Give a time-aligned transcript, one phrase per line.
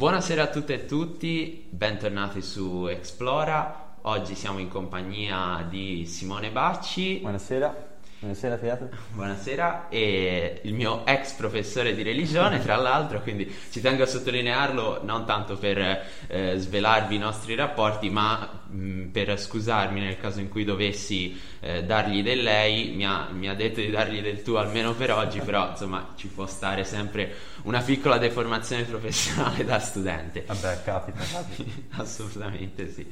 [0.00, 3.98] Buonasera a tutte e tutti, bentornati su Explora.
[4.04, 7.18] Oggi siamo in compagnia di Simone Bacci.
[7.20, 7.89] Buonasera.
[8.20, 8.88] Buonasera teatro.
[9.14, 15.00] Buonasera e il mio ex professore di religione tra l'altro, quindi ci tengo a sottolinearlo
[15.04, 20.50] non tanto per eh, svelarvi i nostri rapporti ma mh, per scusarmi nel caso in
[20.50, 24.52] cui dovessi eh, dargli del lei, mi ha, mi ha, detto di dargli del tu
[24.52, 30.44] almeno per oggi, però insomma ci può stare sempre una piccola deformazione professionale da studente.
[30.46, 31.70] Vabbè capita, capita.
[32.02, 33.06] Assolutamente sì.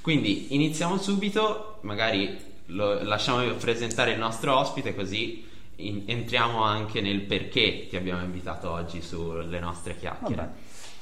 [0.00, 7.22] Quindi iniziamo subito, magari lo, lasciamo presentare il nostro ospite così in, entriamo anche nel
[7.22, 10.34] perché ti abbiamo invitato oggi sulle nostre chiacchiere.
[10.34, 10.52] Vabbè.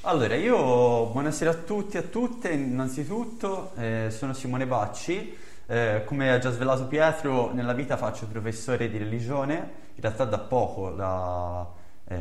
[0.02, 5.36] Allora, io buonasera a tutti e a tutte, innanzitutto eh, sono Simone Bacci,
[5.66, 9.54] eh, come ha già svelato Pietro, nella vita faccio professore di religione,
[9.94, 11.68] in realtà da poco, da,
[12.08, 12.16] eh,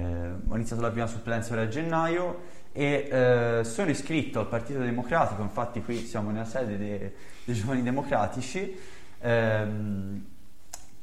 [0.46, 5.42] ho iniziato la prima supplenza ora a gennaio e eh, sono iscritto al Partito Democratico,
[5.42, 7.12] infatti qui siamo nella sede dei,
[7.46, 8.78] dei Giovani Democratici,
[9.22, 10.26] Ehm,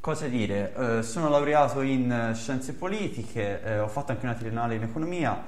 [0.01, 0.99] cosa dire?
[0.99, 5.45] Eh, sono laureato in scienze politiche, eh, ho fatto anche una triennale in economia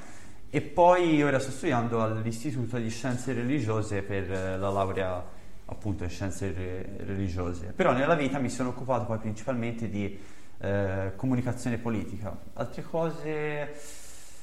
[0.50, 6.10] e poi ora sto studiando all'Istituto di Scienze Religiose per eh, la laurea appunto in
[6.10, 7.72] scienze re- religiose.
[7.76, 10.18] Però nella vita mi sono occupato poi principalmente di
[10.58, 12.36] eh, comunicazione politica.
[12.54, 13.74] Altre cose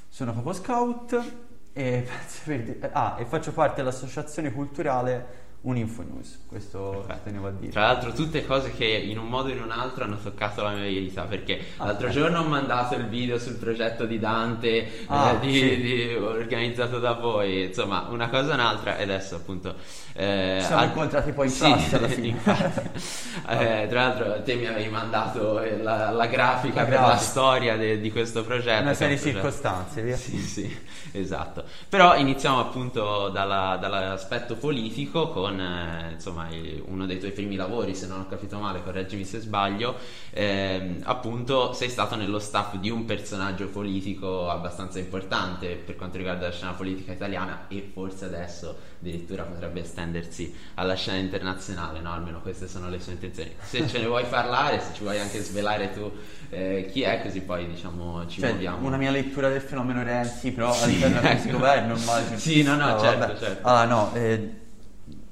[0.10, 1.34] sono capo scout
[1.74, 2.08] e,
[2.92, 7.20] ah, e faccio parte dell'associazione culturale un Infonews, questo Perfetto.
[7.24, 7.72] tenevo a dire.
[7.72, 10.72] Tra l'altro tutte cose che in un modo o in un altro hanno toccato la
[10.72, 12.16] mia vita, perché ah, l'altro ecco.
[12.16, 15.82] giorno ho mandato il video sul progetto di Dante ah, eh, di, sì.
[15.82, 19.76] di, organizzato da voi, insomma una cosa e un'altra e adesso appunto...
[20.18, 20.88] Eh, Ci siamo al...
[20.88, 22.40] incontrati poi in sì, classe alla fine.
[23.50, 27.14] eh, tra l'altro te mi avevi mandato eh, la, la grafica la per grafica.
[27.14, 28.84] la storia de, di questo progetto.
[28.84, 30.16] Una serie di circostanze, via.
[30.16, 30.80] Sì, sì,
[31.12, 31.64] esatto.
[31.90, 36.48] Però iniziamo appunto dalla, dall'aspetto politico con con eh, insomma,
[36.86, 39.96] uno dei tuoi primi lavori, se non ho capito male, correggimi se sbaglio,
[40.32, 46.48] ehm, appunto sei stato nello staff di un personaggio politico abbastanza importante per quanto riguarda
[46.48, 52.12] la scena politica italiana e forse adesso addirittura potrebbe estendersi alla scena internazionale, no?
[52.12, 53.52] almeno queste sono le sue intenzioni.
[53.62, 56.12] Se ce ne vuoi parlare, se ci vuoi anche svelare tu
[56.50, 58.88] eh, chi è, così poi diciamo ci cioè, muoviamo.
[58.88, 61.52] Una mia lettura del fenomeno Renzi, però all'interno del ecco.
[61.52, 62.38] governo immagino.
[62.38, 63.68] Sì, no, no, no certo, certo.
[63.68, 64.64] Ah, no, eh,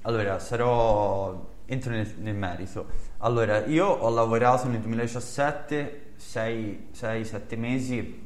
[0.03, 1.51] allora, sarò...
[1.65, 2.85] entro nel, nel merito.
[3.19, 8.21] Allora, io ho lavorato nel 2017 6-7 mesi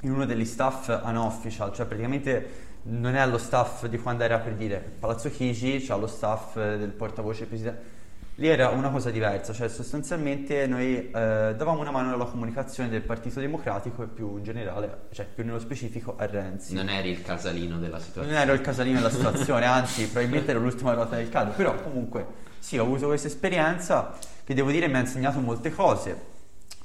[0.00, 4.54] in uno degli staff unofficial, cioè praticamente non è lo staff di quando era per
[4.54, 7.94] dire Palazzo Chigi, c'ha lo staff del portavoce presidente
[8.38, 13.00] Lì era una cosa diversa, cioè sostanzialmente noi eh, davamo una mano alla comunicazione del
[13.00, 16.74] Partito Democratico e più in generale, cioè più nello specifico a Renzi.
[16.74, 18.28] Non eri il casalino della situazione.
[18.28, 22.26] Non ero il casalino della situazione, anzi probabilmente ero l'ultima ruota del carro, però comunque
[22.58, 26.14] sì, ho avuto questa esperienza che devo dire mi ha insegnato molte cose,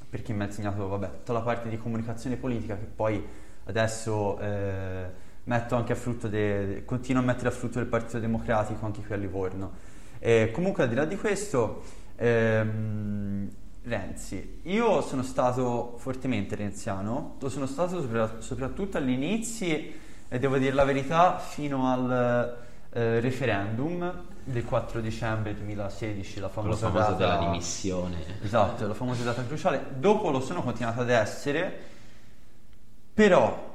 [0.08, 3.22] perché mi ha insegnato, vabbè, tutta la parte di comunicazione politica che poi
[3.64, 5.04] adesso eh,
[5.44, 9.12] metto anche a frutto, de, continuo a mettere a frutto del Partito Democratico anche qui
[9.12, 9.91] a Livorno.
[10.24, 11.82] Eh, comunque al di là di questo,
[12.14, 13.50] ehm,
[13.82, 19.76] Renzi, io sono stato fortemente renziano, lo sono stato sopra, soprattutto all'inizio
[20.28, 22.56] e devo dire la verità fino al
[22.92, 28.18] eh, referendum del 4 dicembre 2016, la famosa, la famosa data della dimissione.
[28.44, 29.86] Esatto, la famosa data cruciale.
[29.96, 31.76] Dopo lo sono continuato ad essere,
[33.12, 33.71] però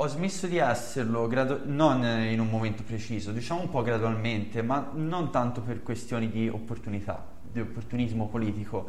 [0.00, 4.92] ho smesso di esserlo gradu- non in un momento preciso, diciamo un po' gradualmente, ma
[4.94, 8.88] non tanto per questioni di opportunità, di opportunismo politico,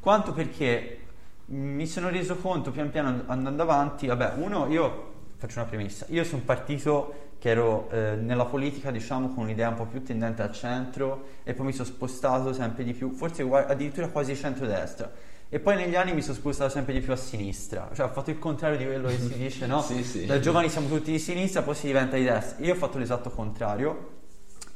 [0.00, 0.98] quanto perché
[1.46, 6.24] mi sono reso conto pian piano andando avanti, vabbè, uno, io faccio una premessa, io
[6.24, 10.52] sono partito che ero eh, nella politica, diciamo, con un'idea un po' più tendente al
[10.52, 15.10] centro e poi mi sono spostato sempre di più, forse addirittura quasi centro-destra
[15.52, 18.30] e poi negli anni mi sono spostato sempre di più a sinistra, cioè ho fatto
[18.30, 19.82] il contrario di quello che si dice, no?
[19.82, 20.24] sì, sì.
[20.24, 22.64] Da giovani siamo tutti di sinistra, poi si diventa di destra.
[22.64, 24.18] Io ho fatto l'esatto contrario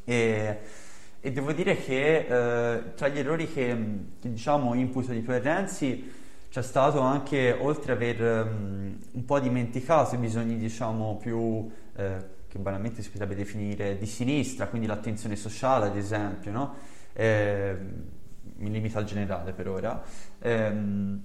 [0.03, 0.59] e,
[1.21, 3.77] e devo dire che eh, tra gli errori che,
[4.21, 6.13] che diciamo imputo di più a Renzi
[6.51, 12.17] c'è stato anche, oltre ad aver um, un po' dimenticato i bisogni, diciamo, più, eh,
[12.49, 16.75] che banalmente si potrebbe definire di sinistra, quindi l'attenzione sociale, ad esempio, no?
[17.13, 17.77] Eh,
[18.57, 20.03] mi limito al generale per ora.
[20.41, 21.23] Ehm,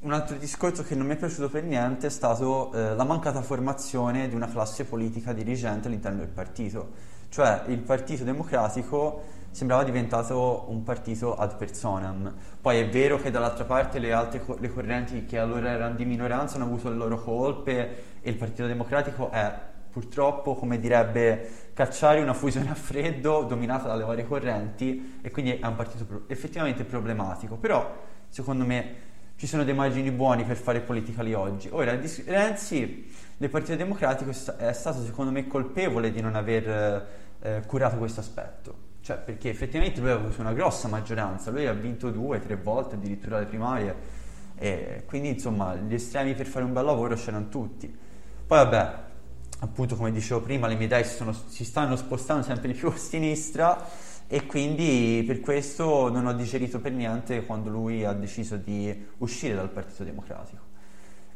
[0.00, 3.40] un altro discorso che non mi è piaciuto per niente è stato eh, la mancata
[3.40, 7.10] formazione di una classe politica dirigente all'interno del partito.
[7.28, 9.22] Cioè il Partito Democratico
[9.52, 12.34] sembrava diventato un partito ad personam.
[12.60, 16.04] Poi è vero che dall'altra parte le altre co- le correnti che allora erano di
[16.04, 22.20] minoranza hanno avuto le loro colpe e il Partito Democratico è purtroppo, come direbbe Cacciari,
[22.20, 26.84] una fusione a freddo dominata dalle varie correnti e quindi è un partito pro- effettivamente
[26.84, 27.56] problematico.
[27.56, 27.94] Però,
[28.28, 28.94] secondo me,
[29.36, 31.68] ci sono dei margini buoni per fare politica lì oggi.
[31.70, 37.08] Ora, Renzi del Partito Democratico è stato, secondo me, colpevole di non aver
[37.40, 38.90] eh, curato questo aspetto.
[39.02, 42.94] Cioè, perché effettivamente lui ha avuto una grossa maggioranza, lui ha vinto due, tre volte
[42.94, 43.96] addirittura le primarie,
[44.56, 47.88] e quindi insomma gli estremi per fare un bel lavoro c'erano tutti.
[48.46, 48.94] Poi vabbè,
[49.62, 52.88] appunto come dicevo prima, le mie idee si, sono, si stanno spostando sempre di più
[52.88, 53.88] a sinistra
[54.26, 59.54] e quindi per questo non ho digerito per niente quando lui ha deciso di uscire
[59.54, 60.70] dal Partito Democratico.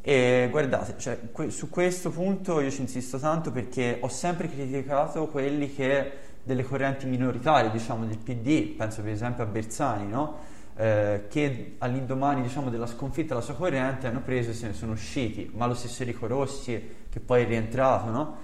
[0.00, 5.26] E guardate, cioè, que- su questo punto io ci insisto tanto perché ho sempre criticato
[5.28, 10.38] quelli che delle correnti minoritarie, diciamo, del PD, penso per esempio a Bersani, no?
[10.76, 14.93] eh, che all'indomani diciamo, della sconfitta della sua corrente hanno preso e se ne sono
[14.93, 18.36] usciti, ma lo stesso Enrico Rossi che poi è rientrato, no?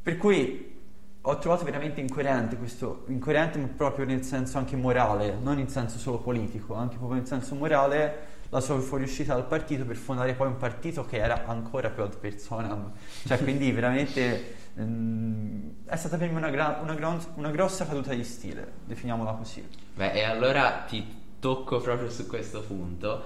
[0.00, 0.74] Per cui
[1.20, 6.18] ho trovato veramente incoerente questo, incoerente proprio nel senso anche morale, non in senso solo
[6.18, 10.56] politico, anche proprio nel senso morale la sua fuoriuscita dal partito per fondare poi un
[10.56, 12.92] partito che era ancora più ad personam,
[13.26, 18.14] cioè quindi veramente mh, è stata per me una, gra- una, gran- una grossa caduta
[18.14, 19.68] di stile, definiamola così.
[19.96, 21.04] Beh, e allora ti
[21.40, 23.24] tocco proprio su questo punto.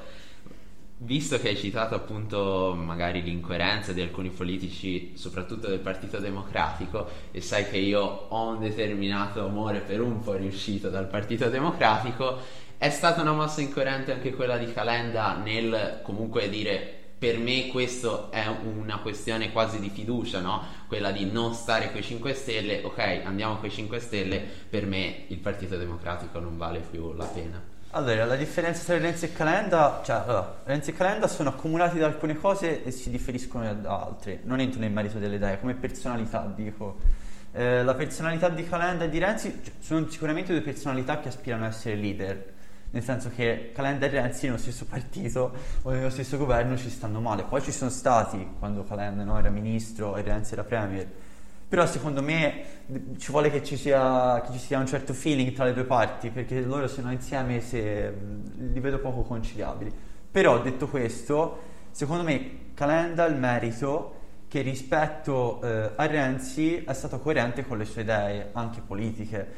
[1.02, 7.40] Visto che hai citato appunto magari l'incoerenza di alcuni politici, soprattutto del Partito Democratico, e
[7.40, 12.40] sai che io ho un determinato amore per un fuoriuscito dal Partito Democratico,
[12.76, 18.30] è stata una mossa incoerente anche quella di Calenda nel comunque dire per me questo
[18.30, 20.62] è una questione quasi di fiducia, no?
[20.86, 24.38] Quella di non stare con i 5 Stelle, ok, andiamo con i 5 Stelle,
[24.68, 27.78] per me il Partito Democratico non vale più la pena.
[27.92, 32.06] Allora, la differenza tra Renzi e Calenda, cioè, allora, Renzi e Calenda sono accumulati da
[32.06, 34.42] alcune cose e si differiscono da altre.
[34.44, 36.98] Non entro nel merito delle idee, come personalità dico.
[37.50, 41.64] Eh, la personalità di Calenda e di Renzi cioè, sono sicuramente due personalità che aspirano
[41.64, 42.52] a essere leader,
[42.90, 45.52] nel senso che Calenda e Renzi nello stesso partito
[45.82, 47.42] o nello stesso governo ci stanno male.
[47.42, 51.08] Poi ci sono stati, quando Calenda no, era ministro e Renzi era premier,
[51.70, 52.64] però secondo me
[53.18, 56.30] ci vuole che ci, sia, che ci, sia, un certo feeling tra le due parti
[56.30, 58.12] perché loro sono insieme se,
[58.56, 59.92] li vedo poco conciliabili.
[60.32, 61.58] Però detto questo
[61.92, 64.16] secondo me Calenda ha il merito
[64.48, 69.48] che rispetto eh, a Renzi è stato coerente con le sue idee anche politiche.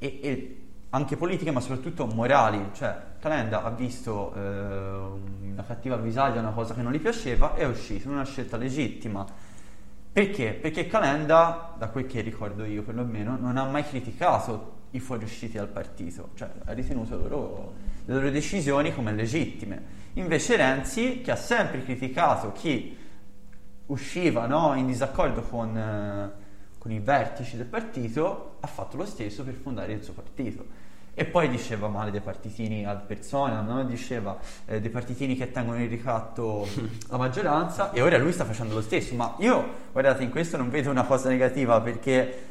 [0.00, 2.70] E, e anche politiche ma soprattutto morali.
[2.72, 7.60] Cioè Calenda ha visto eh, una cattiva avvisaglia una cosa che non gli piaceva e
[7.60, 8.08] è uscito.
[8.08, 9.24] Una scelta legittima
[10.12, 10.52] perché?
[10.52, 15.68] Perché Calenda, da quel che ricordo io perlomeno, non ha mai criticato i fuoriusciti dal
[15.68, 17.74] partito, cioè ha ritenuto loro,
[18.04, 19.98] le loro decisioni come legittime.
[20.14, 22.96] Invece Renzi, che ha sempre criticato chi
[23.86, 26.30] usciva no, in disaccordo con, eh,
[26.78, 30.88] con i vertici del partito, ha fatto lo stesso per fondare il suo partito.
[31.20, 33.84] E poi diceva male dei partitini al persona, no?
[33.84, 36.66] diceva eh, dei partitini che tengono in ricatto
[37.10, 39.14] la maggioranza e ora lui sta facendo lo stesso.
[39.16, 42.44] Ma io, guardate, in questo non vedo una cosa negativa perché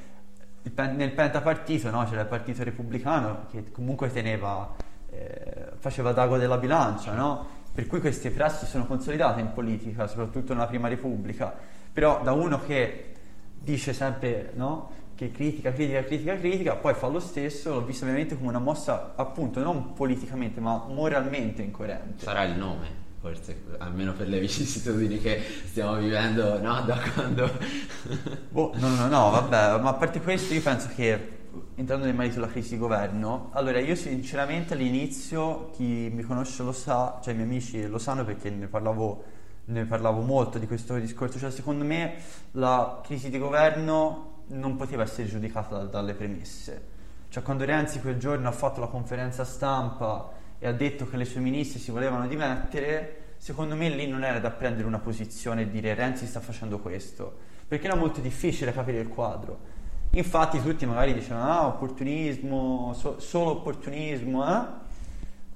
[0.75, 2.05] nel pentapartito no?
[2.07, 4.71] c'era il partito repubblicano che comunque teneva,
[5.09, 7.47] eh, faceva d'ago della bilancia, no?
[7.73, 11.51] per cui queste prassi sono consolidate in politica, soprattutto nella prima repubblica.
[11.91, 13.13] Però da uno che
[13.61, 14.91] dice sempre no?
[15.19, 19.11] Che critica, critica, critica, critica, poi fa lo stesso, l'ho visto ovviamente come una mossa
[19.17, 22.23] appunto non politicamente ma moralmente incoerente.
[22.23, 22.87] Sarà il nome,
[23.19, 26.81] forse, almeno per le vicissitudini che stiamo vivendo, no?
[26.83, 27.51] Da quando...
[28.47, 31.37] boh, no, no, no, vabbè, ma a parte questo io penso che
[31.75, 36.71] entrando nel merito della crisi di governo, allora io sinceramente all'inizio, chi mi conosce lo
[36.71, 39.23] sa, cioè i miei amici lo sanno perché ne parlavo,
[39.65, 42.13] ne parlavo molto di questo discorso, cioè secondo me
[42.51, 46.97] la crisi di governo non poteva essere giudicata da, dalle premesse.
[47.29, 51.25] Cioè quando Renzi quel giorno ha fatto la conferenza stampa e ha detto che le
[51.25, 55.69] sue ministre si volevano dimettere, secondo me lì non era da prendere una posizione e
[55.69, 57.37] dire Renzi sta facendo questo,
[57.67, 59.77] perché era molto difficile capire il quadro.
[60.11, 64.87] Infatti tutti magari dicevano ah opportunismo, so, solo opportunismo, eh?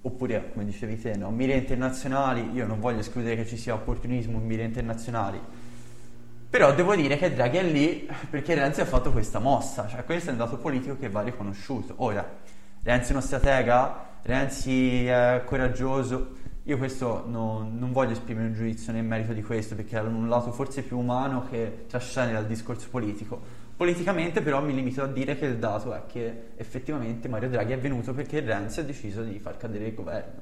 [0.06, 1.32] oppure come dicevi te, no?
[1.32, 5.40] mire internazionali, io non voglio escludere che ci sia opportunismo in mire internazionali,
[6.54, 10.30] però devo dire che Draghi è lì perché Renzi ha fatto questa mossa, cioè questo
[10.30, 11.96] è un dato politico che va riconosciuto.
[11.98, 12.24] Ora,
[12.84, 18.94] Renzi è uno stratega, Renzi è coraggioso, io questo no, non voglio esprimere un giudizio
[18.94, 22.88] nel merito di questo perché è un lato forse più umano che trascende dal discorso
[22.92, 23.42] politico.
[23.76, 27.80] Politicamente però mi limito a dire che il dato è che effettivamente Mario Draghi è
[27.80, 30.42] venuto perché Renzi ha deciso di far cadere il governo.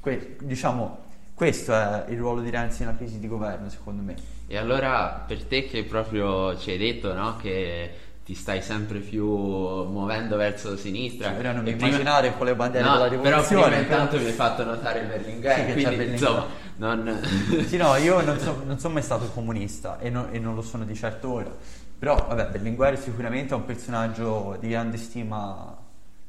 [0.00, 4.14] Que- diciamo, questo è il ruolo di Renzi nella crisi di governo secondo me.
[4.46, 7.92] E allora per te che proprio ci hai detto no, che
[8.24, 11.34] ti stai sempre più muovendo verso sinistra.
[11.34, 11.88] Cioè, non mi prima...
[11.88, 13.46] immaginare con le bandiere no, della rivoluzione.
[13.46, 16.10] Però prima intanto mi hai fatto notare Berlinguer, sì, quindi Berlinguer.
[16.12, 16.46] insomma...
[16.76, 17.20] Non...
[17.66, 20.62] sì, no, io non, so, non sono mai stato comunista e, no, e, non lo
[20.62, 21.54] sono di certo ora.
[21.98, 25.76] Però, vabbè, Berlinguer sicuramente è un personaggio di grande stima,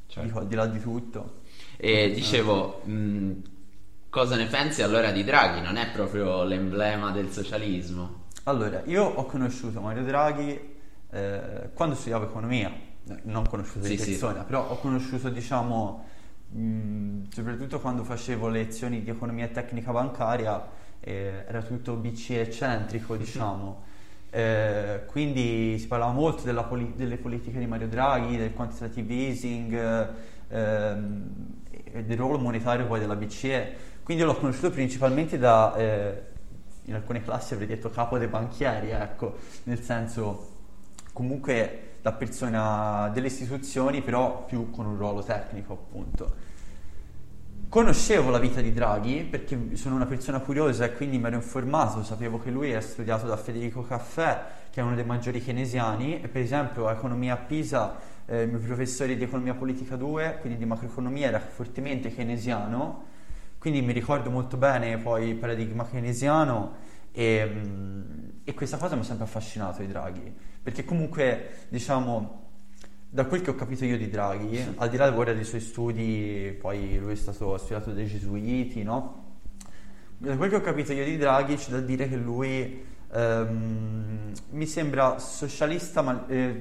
[0.06, 0.26] certo.
[0.26, 1.40] dico, al di là di tutto.
[1.76, 3.32] E dicevo, mh,
[4.16, 5.60] cosa ne pensi allora di Draghi?
[5.60, 8.24] Non è proprio l'emblema del socialismo?
[8.44, 10.58] Allora, io ho conosciuto Mario Draghi
[11.10, 12.72] eh, quando studiavo economia,
[13.24, 14.46] non conosciuto di sì, persona, sì.
[14.46, 16.06] però ho conosciuto, diciamo,
[16.48, 20.66] mh, soprattutto quando facevo lezioni di economia e tecnica bancaria,
[20.98, 23.82] eh, era tutto BCE eccentrico, diciamo.
[24.30, 30.08] Eh, quindi si parlava molto poli- delle politiche di Mario Draghi, del quantitative easing
[30.48, 31.30] ehm,
[31.70, 33.94] e del ruolo monetario poi della BCE.
[34.06, 36.22] Quindi l'ho conosciuto principalmente da, eh,
[36.84, 40.50] in alcune classi avrei detto capo dei banchieri, ecco, nel senso
[41.12, 46.32] comunque da persona delle istituzioni, però più con un ruolo tecnico, appunto.
[47.68, 52.04] Conoscevo la vita di Draghi perché sono una persona curiosa e quindi mi ero informato,
[52.04, 56.28] sapevo che lui è studiato da Federico Caffè, che è uno dei maggiori keynesiani, e
[56.28, 57.96] per esempio a Economia a Pisa,
[58.26, 63.14] eh, il mio professore di Economia Politica 2, quindi di macroeconomia, era fortemente keynesiano,
[63.58, 66.74] quindi mi ricordo molto bene poi il paradigma keynesiano
[67.12, 67.62] e,
[68.44, 70.34] e questa cosa mi ha sempre affascinato di Draghi
[70.66, 72.42] perché comunque, diciamo,
[73.08, 74.72] da quel che ho capito io di Draghi, sì.
[74.78, 78.82] al di là ora dei suoi studi, poi lui è stato ha studiato dai gesuiti,
[78.82, 79.36] no?
[80.18, 84.66] Da quel che ho capito io di Draghi c'è da dire che lui ehm, mi
[84.66, 86.52] sembra socialista, ma eh,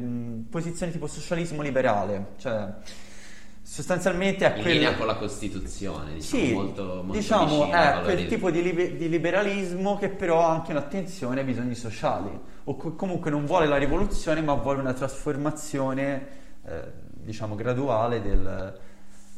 [0.52, 2.75] posizione tipo socialismo liberale, cioè
[3.66, 4.74] sostanzialmente è in quel...
[4.74, 9.10] linea con la Costituzione, diciamo, sì, molto, molto diciamo è quel tipo di, liber- di,
[9.10, 12.30] liberalismo che però ha anche un'attenzione ai bisogni sociali,
[12.66, 16.28] o co- comunque non vuole la rivoluzione ma vuole una trasformazione,
[16.64, 18.80] eh, diciamo, graduale del,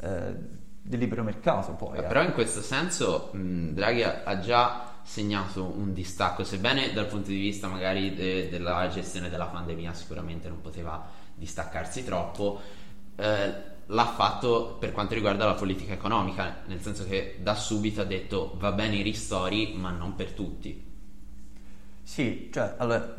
[0.02, 0.34] eh,
[0.82, 1.72] del, libero mercato.
[1.72, 2.02] Poi, eh.
[2.02, 7.30] Però in questo senso mh, Draghi ha, ha, già segnato un distacco, sebbene dal punto
[7.30, 12.60] di vista magari de- della gestione della pandemia sicuramente non poteva distaccarsi troppo.
[13.90, 18.54] L'ha fatto per quanto riguarda la politica economica, nel senso che da subito ha detto
[18.58, 20.84] va bene i ristori, ma non per tutti.
[22.02, 23.16] Sì, cioè, allora,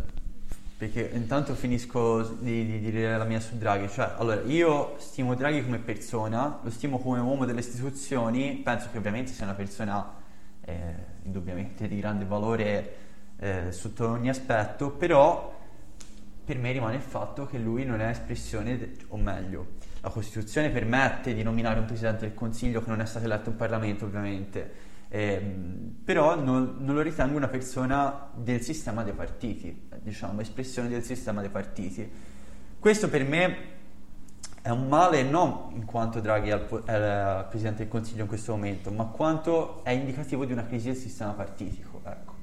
[0.78, 5.64] perché intanto finisco di, di, dire la mia su Draghi, cioè, allora, io stimo Draghi
[5.64, 10.16] come persona, lo stimo come uomo delle istituzioni, penso che ovviamente sia una persona
[10.62, 12.96] eh, indubbiamente di grande valore
[13.40, 15.58] eh, sotto ogni aspetto, però
[16.46, 20.70] per me rimane il fatto che lui non è espressione, de- o meglio, la Costituzione
[20.70, 24.72] permette di nominare un Presidente del Consiglio che non è stato eletto in Parlamento ovviamente,
[25.10, 25.42] eh,
[26.04, 31.42] però non, non, lo ritengo una persona del sistema dei partiti, diciamo, espressione del sistema
[31.42, 32.10] dei partiti.
[32.80, 33.58] Questo per me
[34.62, 38.28] è un male non in quanto Draghi è il, è il Presidente del Consiglio in
[38.28, 42.02] questo momento, ma quanto è indicativo di una crisi del sistema partitico.
[42.06, 42.34] Ecco.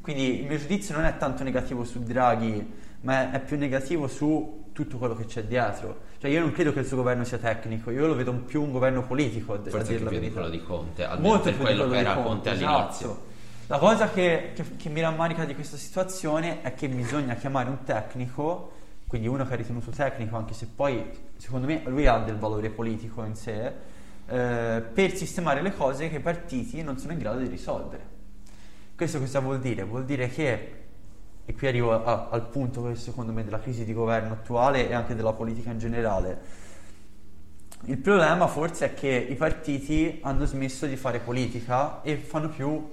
[0.00, 2.72] Quindi il mio giudizio non è tanto negativo su Draghi,
[3.02, 6.08] ma è più negativo su tutto quello che c'è dietro.
[6.20, 8.72] Cioè io non credo che il suo governo sia tecnico, io lo vedo più un
[8.72, 9.58] governo politico.
[9.58, 12.28] Forse a dire più di quello di Conte, almeno Molto per quello che era Conte,
[12.28, 12.76] Conte esatto.
[12.76, 13.22] all'inizio.
[13.68, 17.84] La cosa che, che, che mi rammarica di questa situazione è che bisogna chiamare un
[17.84, 18.70] tecnico,
[19.06, 22.68] quindi uno che è ritenuto tecnico, anche se poi secondo me lui ha del valore
[22.68, 23.72] politico in sé,
[24.26, 28.18] eh, per sistemare le cose che i partiti non sono in grado di risolvere.
[28.94, 29.84] Questo cosa vuol dire?
[29.84, 30.79] Vuol dire che
[31.50, 35.16] e qui arrivo a, al punto secondo me della crisi di governo attuale e anche
[35.16, 36.40] della politica in generale.
[37.86, 42.90] Il problema forse è che i partiti hanno smesso di fare politica e fanno più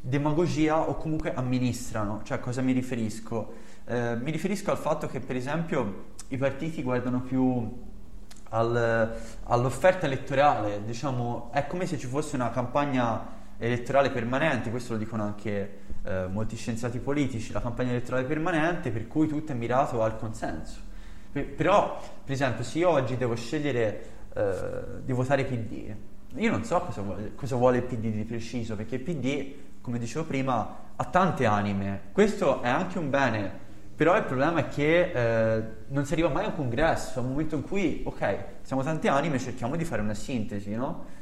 [0.00, 2.22] demagogia o comunque amministrano.
[2.24, 3.54] Cioè, a cosa mi riferisco?
[3.84, 7.82] Eh, mi riferisco al fatto che, per esempio, i partiti guardano più
[8.48, 14.98] al, all'offerta elettorale, diciamo, è come se ci fosse una campagna elettorale permanente, questo lo
[14.98, 20.02] dicono anche eh, molti scienziati politici, la campagna elettorale permanente per cui tutto è mirato
[20.02, 20.80] al consenso.
[21.30, 24.04] Per, però, per esempio, se io oggi devo scegliere
[24.34, 25.94] eh, di votare PD,
[26.34, 29.98] io non so cosa vuole, cosa vuole il PD di preciso, perché il PD, come
[29.98, 32.00] dicevo prima, ha tante anime.
[32.10, 33.60] Questo è anche un bene,
[33.94, 37.28] però il problema è che eh, non si arriva mai a un congresso, a un
[37.28, 41.20] momento in cui, ok, siamo tante anime, cerchiamo di fare una sintesi, no?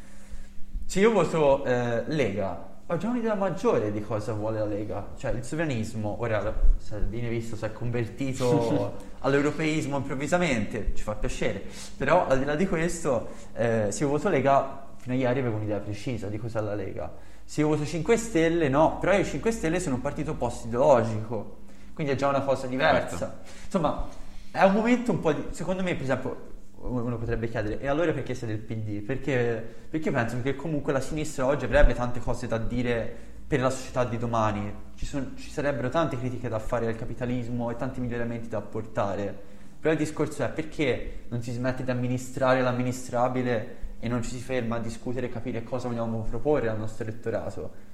[0.91, 5.31] Se io voto eh, Lega, ho già un'idea maggiore di cosa vuole la Lega, cioè
[5.31, 11.63] il sovranismo, ora Salvini visto si è convertito all'europeismo improvvisamente, ci fa piacere,
[11.97, 15.59] però al di là di questo, eh, se io voto Lega, fino a ieri avevo
[15.59, 19.25] un'idea precisa di cosa è la Lega, se io voto 5 Stelle no, però i
[19.25, 21.59] 5 Stelle sono un partito post-ideologico,
[21.95, 23.17] quindi è già una cosa diversa.
[23.17, 23.35] Certo.
[23.67, 24.09] Insomma,
[24.51, 25.45] è un momento un po' di...
[25.51, 26.50] secondo me per esempio
[26.81, 29.03] uno potrebbe chiedere, e allora perché sei del PD?
[29.03, 33.71] Perché, perché penso che comunque la sinistra oggi avrebbe tante cose da dire per la
[33.71, 38.01] società di domani, ci, sono, ci sarebbero tante critiche da fare al capitalismo e tanti
[38.01, 39.49] miglioramenti da apportare.
[39.81, 44.39] Però il discorso è perché non si smette di amministrare l'amministrabile e non ci si
[44.39, 47.90] ferma a discutere e capire cosa vogliamo proporre al nostro elettorato?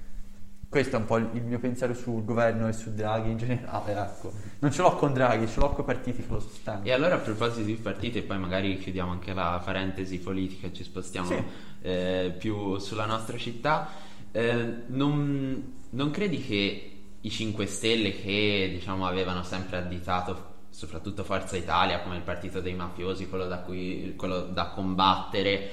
[0.68, 4.32] Questo è un po' il mio pensiero sul governo e su Draghi in generale, ecco.
[4.58, 6.86] Non ce l'ho con Draghi, ce l'ho con i partiti che lo sostengono.
[6.86, 10.82] E allora a proposito di partiti, e poi magari chiudiamo anche la parentesi politica, ci
[10.82, 11.42] spostiamo sì.
[11.82, 13.88] eh, più sulla nostra città,
[14.32, 21.56] eh, non, non credi che i 5 Stelle che diciamo avevano sempre additato soprattutto Forza
[21.56, 25.70] Italia come il partito dei mafiosi, quello da, cui, quello da combattere,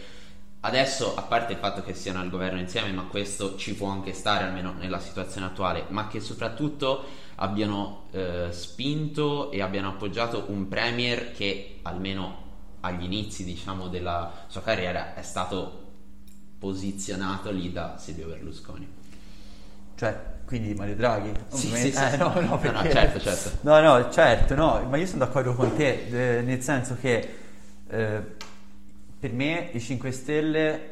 [0.65, 4.13] Adesso, a parte il fatto che siano al governo insieme, ma questo ci può anche
[4.13, 7.03] stare almeno nella situazione attuale, ma che soprattutto
[7.35, 12.43] abbiano eh, spinto e abbiano appoggiato un premier che almeno
[12.79, 15.81] agli inizi diciamo, della sua carriera è stato
[16.59, 18.87] posizionato lì da Silvio Berlusconi.
[19.95, 21.31] Cioè, quindi Mario Draghi?
[21.49, 22.87] Sì, sì, sì, eh, no, no, perché...
[22.87, 23.49] no, certo, certo.
[23.61, 27.35] No, no, certo, no, ma io sono d'accordo con te, eh, nel senso che
[27.89, 28.21] eh,
[29.23, 30.91] per me i 5 Stelle...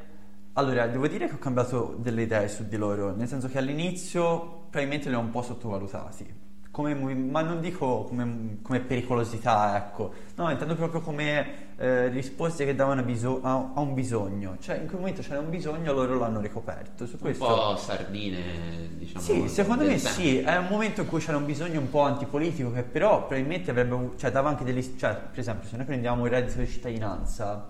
[0.53, 4.67] Allora, devo dire che ho cambiato delle idee su di loro, nel senso che all'inizio
[4.69, 6.39] probabilmente li ho un po' sottovalutati.
[6.71, 12.73] Come, ma non dico come, come, pericolosità, ecco, no, intendo proprio come eh, risposte che
[12.73, 16.39] davano biso- a, a, un bisogno, cioè in quel momento c'era un bisogno, loro l'hanno
[16.39, 17.06] ricoperto.
[17.06, 17.45] Su questo...
[17.45, 19.23] Un po' sardine, diciamo.
[19.25, 20.08] Sì, secondo me tempo.
[20.08, 23.71] sì, è un momento in cui c'era un bisogno un po' antipolitico che però probabilmente
[23.71, 27.69] avrebbe, cioè dava anche degli, cioè per esempio se noi prendiamo il reddito di cittadinanza,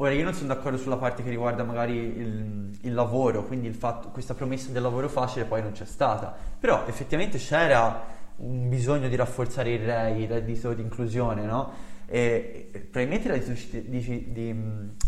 [0.00, 3.74] Ora io non sono d'accordo sulla parte che riguarda magari il, il lavoro, quindi il
[3.74, 8.04] fatto, questa promessa del lavoro facile poi non c'è stata, però effettivamente c'era
[8.36, 11.72] un bisogno di rafforzare il REI, il reddito di inclusione, no?
[12.06, 14.56] E, e probabilmente il reddito di, di, di,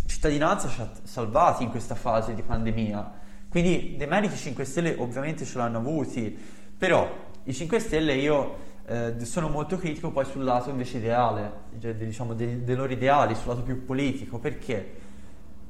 [0.07, 3.13] cittadinanza ci ha salvati in questa fase di pandemia,
[3.49, 6.37] quindi dei meriti 5 Stelle ovviamente ce l'hanno avuti,
[6.77, 7.09] però
[7.45, 12.35] i 5 Stelle io eh, sono molto critico poi sul lato invece ideale, cioè, diciamo
[12.35, 14.99] dei, dei, loro ideali, sul lato più politico, perché?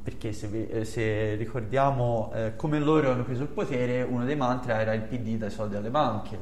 [0.02, 4.36] Perché se, vi, eh, se ricordiamo eh, come loro hanno preso il potere, uno dei
[4.36, 6.38] mantra era il PD dai soldi alle banche.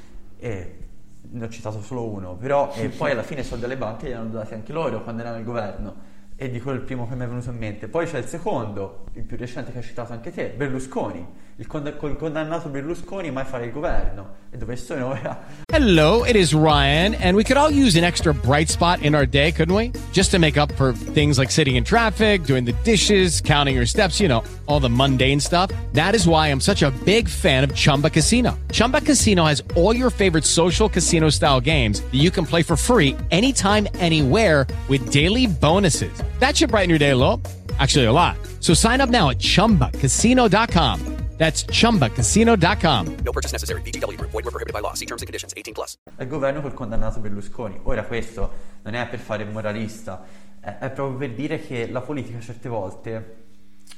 [0.38, 0.76] e
[1.20, 4.14] ne ho citato solo uno, però e poi alla fine i soldi alle banche li
[4.14, 5.94] hanno dati anche loro quando erano al governo
[6.42, 7.86] e il primo che mi è venuto in mente.
[7.86, 11.24] Poi c'è il secondo, il più recente che hai citato anche te, Berlusconi.
[11.56, 14.40] Il, con- il condannato Berlusconi mai fare il governo.
[14.50, 15.38] E dove sono ora?
[15.72, 19.24] Hello, it is Ryan, and we could all use an extra bright spot in our
[19.24, 19.92] day, couldn't we?
[20.12, 23.86] Just to make up for things like sitting in traffic, doing the dishes, counting your
[23.86, 25.70] steps, you know, all the mundane stuff.
[25.92, 28.58] That is why I'm such a big fan of Chumba Casino.
[28.72, 32.76] Chumba Casino has all your favorite social casino style games that you can play for
[32.76, 36.22] free anytime, anywhere with daily bonuses.
[36.38, 37.40] That should brighten your day a little.
[37.78, 38.36] Actually, a lot.
[38.60, 41.22] So sign up now at ChumbaCasino.com.
[41.38, 43.16] That's ChumbaCasino.com.
[43.24, 43.80] No purchase necessary.
[43.82, 44.16] BGW.
[44.20, 44.94] Void were prohibited by law.
[44.94, 45.52] See terms and conditions.
[45.56, 45.96] 18 plus.
[46.20, 47.80] Il governo col condannato Berlusconi.
[47.84, 48.50] Ora questo
[48.82, 50.24] non è per fare moralista,
[50.60, 53.36] è, è proprio per dire che la politica certe volte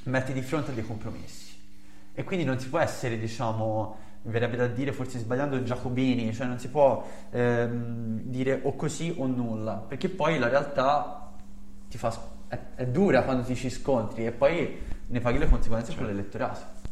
[0.05, 1.53] mette di fronte a dei compromessi.
[2.15, 6.47] E quindi non si può essere, diciamo, mi verrebbe da dire, forse sbagliando, giacobini, cioè
[6.47, 11.24] non si può ehm, dire o così o nulla, perché poi la realtà
[11.95, 12.13] ti fa,
[12.49, 16.05] è, è, dura quando ti ci scontri e poi ne paghi le conseguenze certo.
[16.05, 16.83] con l'elettorato.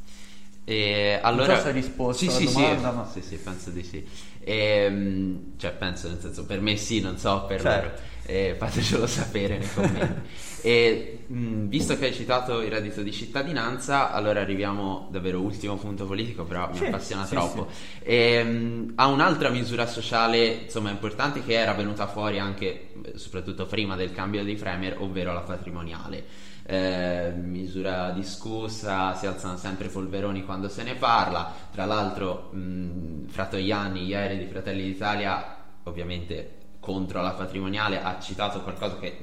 [0.64, 3.08] E allora, non so risposto sì, alla sì, domanda, sì, ma...
[3.10, 4.08] sì, sì, penso di sì.
[4.38, 7.88] E, ehm, cioè, penso nel senso, per me sì, non so per certo.
[7.88, 8.00] loro.
[8.24, 10.20] E fatecelo sapere nei commenti.
[10.62, 16.06] e mh, visto che hai citato il reddito di cittadinanza, allora arriviamo davvero ultimo punto
[16.06, 17.68] politico, però mi sì, appassiona sì, troppo.
[17.70, 18.04] Sì.
[18.04, 23.96] E, mh, a un'altra misura sociale, insomma, importante che era venuta fuori anche, soprattutto prima
[23.96, 26.50] del cambio di Premier, ovvero la patrimoniale.
[26.64, 31.52] Eh, misura discussa, si alzano sempre polveroni quando se ne parla.
[31.72, 38.98] Tra l'altro, mh, Fratoianni ieri di Fratelli d'Italia, ovviamente contro la patrimoniale ha citato qualcosa
[38.98, 39.22] che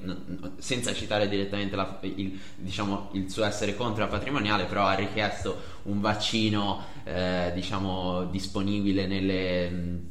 [0.60, 5.58] senza citare direttamente la- il, diciamo, il suo essere contro la patrimoniale però ha richiesto
[5.84, 10.08] un vaccino eh, diciamo disponibile nelle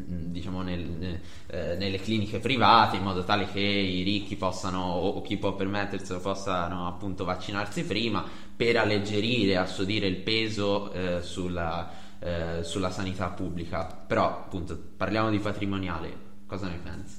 [0.00, 5.36] diciamo nel- eh, nelle cliniche private in modo tale che i ricchi possano o chi
[5.36, 8.24] può permetterselo possano appunto vaccinarsi prima
[8.56, 13.84] per alleggerire assodire il peso eh, sulla, eh, sulla sanità pubblica.
[13.84, 17.16] Però appunto parliamo di patrimoniale cosa ne pensi?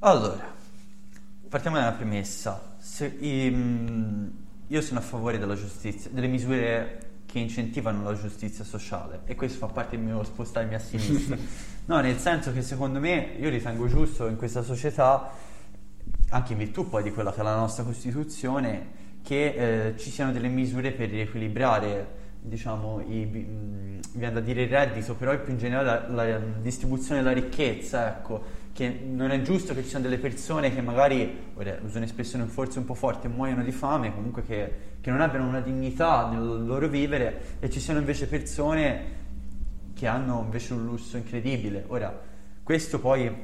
[0.00, 0.54] Allora,
[1.48, 2.76] partiamo dalla premessa.
[2.78, 4.26] Se- mm,
[4.68, 9.58] io sono a favore della giustizia, delle misure che incentivano la giustizia sociale e questo
[9.66, 11.36] fa parte del mio spostarmi a sinistra.
[11.86, 15.30] no, nel senso che secondo me io ritengo giusto in questa società,
[16.28, 20.32] anche in virtù poi di quella che è la nostra Costituzione, che eh, ci siano
[20.32, 25.58] delle misure per riequilibrare diciamo, i, mh, viene da dire il reddito, però più in
[25.58, 30.18] generale la, la distribuzione della ricchezza, ecco, che non è giusto che ci siano delle
[30.18, 34.72] persone che magari, ora uso un'espressione forse un po' forte, muoiono di fame, comunque che,
[35.00, 39.24] che non abbiano una dignità nel loro vivere e ci siano invece persone
[39.94, 41.84] che hanno invece un lusso incredibile.
[41.88, 42.20] Ora,
[42.62, 43.34] questo poi,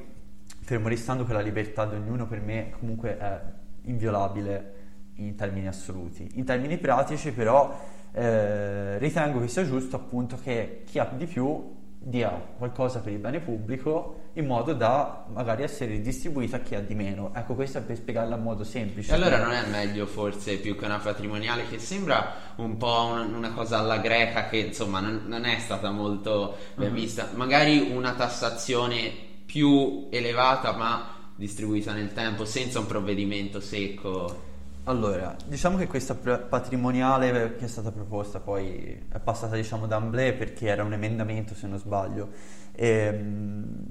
[0.61, 3.41] fermo restando che la libertà di ognuno per me comunque è
[3.85, 4.75] inviolabile
[5.17, 6.29] in termini assoluti.
[6.35, 7.75] In termini pratici però
[8.13, 13.19] eh, ritengo che sia giusto appunto che chi ha di più dia qualcosa per il
[13.19, 17.33] bene pubblico in modo da magari essere distribuito a chi ha di meno.
[17.35, 19.13] Ecco, questo è per spiegarla in modo semplice.
[19.13, 23.23] E allora non è meglio forse più che una patrimoniale che sembra un po' una,
[23.23, 28.15] una cosa alla greca che insomma non, non è stata molto ben vista, magari una
[28.15, 29.13] tassazione
[29.45, 34.51] più elevata ma distribuita nel tempo senza un provvedimento secco.
[34.87, 40.35] Allora, diciamo che questa patrimoniale che è stata proposta poi è passata diciamo da Amblè
[40.35, 42.31] perché era un emendamento se non sbaglio.
[42.73, 43.87] Ehm,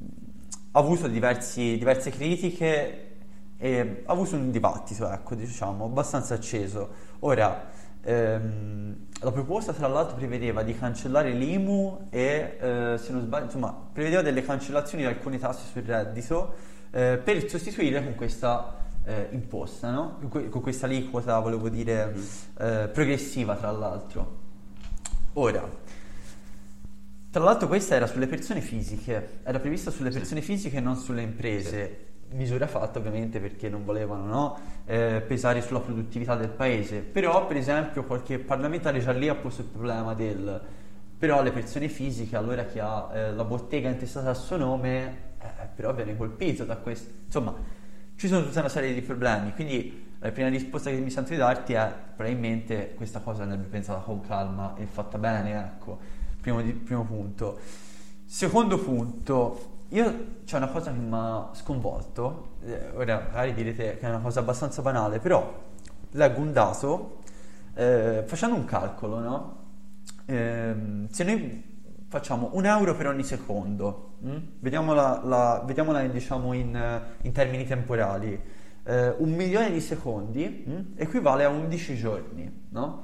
[0.71, 3.07] ha avuto diversi- diverse critiche
[3.57, 6.89] e ha avuto un dibattito ecco diciamo abbastanza acceso.
[7.19, 7.69] Ora
[8.01, 13.73] ehm, la proposta tra l'altro prevedeva di cancellare l'IMU e eh, se non sbaglio insomma
[13.93, 16.53] prevedeva delle cancellazioni di alcune tasse sul reddito
[16.91, 20.17] eh, per sostituire con questa eh, imposta, no?
[20.19, 22.13] con, que- con questa aliquota, volevo dire,
[22.59, 24.39] eh, progressiva tra l'altro.
[25.33, 25.69] Ora,
[27.31, 31.21] tra l'altro questa era sulle persone fisiche, era prevista sulle persone fisiche e non sulle
[31.21, 32.07] imprese.
[32.31, 34.59] Misura fatta ovviamente perché non volevano no?
[34.85, 36.99] eh, pesare sulla produttività del paese.
[36.99, 40.61] Però, per esempio, qualche parlamentare già lì ha posto il problema del
[41.21, 45.67] però le persone fisiche, allora chi ha eh, la bottega intestata a suo nome, eh,
[45.75, 47.11] però viene colpito da questo.
[47.25, 47.53] Insomma,
[48.21, 51.37] ci sono tutta una serie di problemi, quindi la prima risposta che mi sento di
[51.37, 55.97] darti è probabilmente questa cosa andrebbe pensata con calma e fatta bene, ecco,
[56.39, 57.57] primo, di- primo punto.
[58.23, 64.05] Secondo punto, io c'è una cosa che mi ha sconvolto, eh, ora magari direte che
[64.05, 65.59] è una cosa abbastanza banale, però
[66.11, 67.21] leggo un dato,
[67.73, 69.57] eh, facendo un calcolo, no?
[70.27, 71.70] Ehm, se noi
[72.11, 74.37] facciamo un euro per ogni secondo, mm?
[74.59, 78.37] vediamola, la- vediamola, diciamo in, eh, in termini temporali,
[78.83, 83.03] eh, un milione di secondi mm, equivale a 11 giorni, no?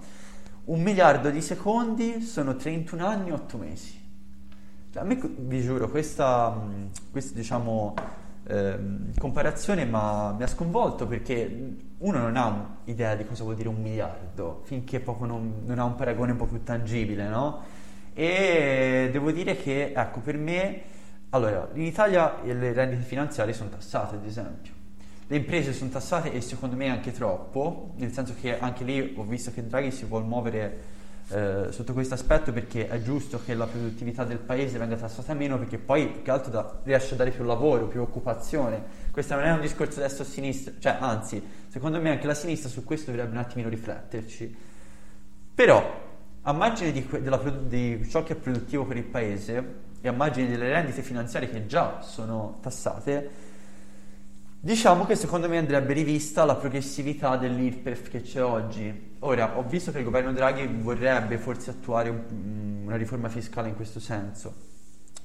[0.66, 3.98] Un miliardo di secondi sono 31 anni e 8 mesi.
[4.92, 7.94] Cioè, a me, vi giuro, questa, mh, questa diciamo,
[8.44, 13.82] ehm, comparazione mi ha sconvolto perché uno non ha idea di cosa vuol dire un
[13.82, 17.77] miliardo finché non, non ha un paragone un po' più tangibile, no?
[18.20, 20.82] E devo dire che, ecco, per me,
[21.30, 24.74] allora, in Italia le rendite finanziarie sono tassate, ad esempio.
[25.28, 29.24] Le imprese sono tassate e secondo me anche troppo, nel senso che anche lì ho
[29.24, 30.78] visto che Draghi si vuole muovere
[31.28, 35.60] eh, sotto questo aspetto perché è giusto che la produttività del paese venga tassata meno
[35.60, 38.82] perché poi che altro da- riesce a dare più lavoro, più occupazione.
[39.12, 42.68] Questo non è un discorso destra o sinistra, cioè anzi, secondo me anche la sinistra
[42.68, 44.56] su questo dovrebbe un attimino rifletterci.
[45.54, 46.07] Però,
[46.48, 50.48] a margine di, della di ciò che è produttivo per il paese e a margine
[50.48, 53.56] delle rendite finanziarie che già sono tassate,
[54.60, 59.16] Diciamo che secondo me andrebbe rivista la progressività dell'IRPEF che c'è oggi.
[59.20, 63.76] Ora, ho visto che il governo Draghi vorrebbe forse attuare un- una riforma fiscale in
[63.76, 64.56] questo senso.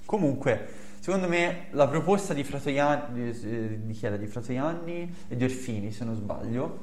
[0.05, 0.67] Comunque,
[1.01, 4.19] secondo me la proposta di Fratoianni, di, di chi era?
[4.19, 6.79] Di Fratoianni e di Orfini, se non sbaglio,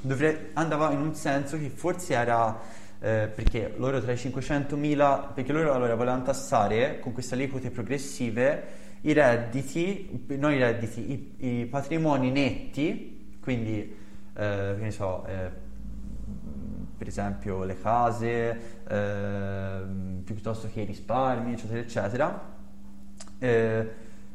[0.00, 2.58] dovre- andava in un senso che forse era
[3.00, 8.78] eh, perché loro tra i 500.000 perché loro allora volevano tassare con queste aliquote progressive
[9.02, 13.96] i redditi, non i redditi, i, i patrimoni netti, quindi
[14.34, 15.50] eh, che ne so, eh,
[16.98, 22.54] per esempio le case, ehm, piuttosto che i risparmi, eccetera, eccetera,
[23.38, 23.90] eh,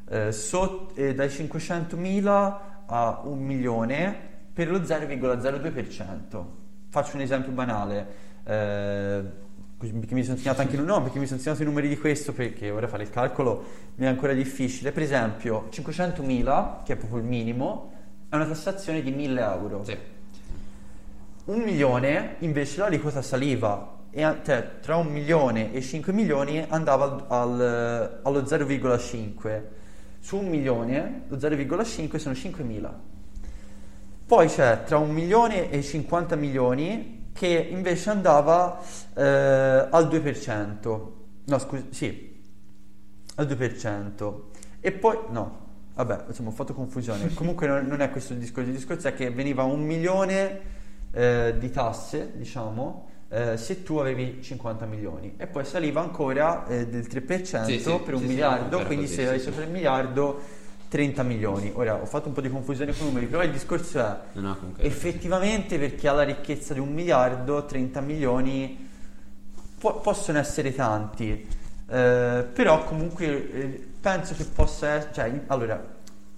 [0.07, 6.63] eh, so- eh, dai 500.000 a un milione per lo 0,02%.
[6.89, 9.23] Faccio un esempio banale, eh,
[9.77, 12.71] perché mi sono segnato anche no, perché mi sono segnato i numeri di questo perché
[12.71, 13.63] ora fare il calcolo
[13.95, 14.91] mi è ancora difficile.
[14.91, 17.91] Per esempio, 500.000, che è proprio il minimo,
[18.29, 19.83] è una tassazione di 1000 euro.
[19.83, 19.97] Sì.
[21.45, 27.25] Un milione invece l'aliquota saliva e cioè, tra un milione e 5 milioni andava al-
[27.27, 29.61] al- allo 0,5
[30.21, 32.89] su un milione lo 0,5 sono 5.000
[34.25, 38.79] poi c'è tra un milione e 50 milioni che invece andava
[39.13, 39.21] eh,
[39.91, 41.11] al 2%
[41.43, 42.41] no scusi sì
[43.35, 44.33] al 2%
[44.79, 45.63] e poi no
[45.95, 47.31] vabbè insomma ho fatto confusione.
[47.35, 48.69] Comunque non, non è questo il discorso.
[48.69, 50.59] Il discorso è che veniva un milione
[51.11, 55.33] eh, di tasse diciamo eh, se tu avevi 50 milioni.
[55.37, 58.83] E poi saliva ancora eh, del 3% Sì, sì, per un sì, miliardo.
[58.85, 59.43] quindi così, se sì.
[59.43, 60.63] sopra il miliardo
[60.95, 61.71] 30 milioni.
[61.75, 64.57] Ora ho fatto un po' di confusione con i numeri però il discorso è No,
[64.77, 68.87] effettivamente per chi ha la ricchezza di un miliardo 30 milioni
[69.77, 71.45] po- possono essere tanti,
[71.89, 75.85] eh, però comunque eh, penso che possa essere, cioè, allora,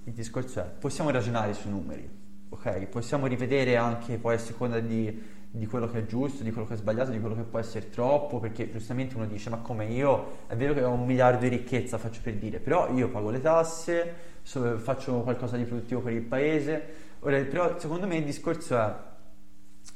[0.06, 2.10] il discorso è, possiamo ragionare sui numeri,
[2.50, 2.88] ok?
[2.88, 6.74] Possiamo rivedere anche poi a seconda di, di quello che è giusto, di quello che
[6.74, 10.46] è sbagliato, di quello che può essere troppo, perché giustamente uno dice, ma come io,
[10.48, 13.39] è vero che ho un miliardo di ricchezza, faccio per dire, però io pago le
[13.39, 16.86] tasse, so- faccio qualcosa di produttivo per il paese,
[17.20, 18.96] ora, però secondo me il discorso è,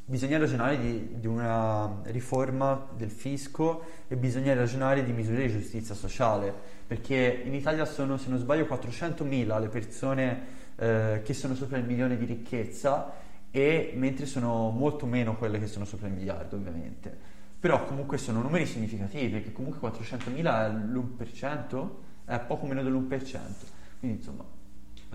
[0.03, 5.95] bisogna ragionare di, di una riforma del fisco e bisogna ragionare di misure di giustizia
[5.95, 6.53] sociale,
[6.85, 10.41] perché in Italia sono, se non sbaglio, 400.000 le persone
[10.75, 13.13] eh, che sono sopra il milione di ricchezza,
[13.51, 17.17] e mentre sono molto meno quelle che sono sopra il miliardo, ovviamente.
[17.57, 21.89] Però comunque sono numeri significativi, perché comunque 400.000 è l'1%,
[22.25, 23.79] è poco meno dell'1%.
[24.01, 24.43] Quindi insomma...